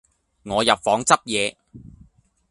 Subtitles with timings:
[0.41, 1.57] 我入房執野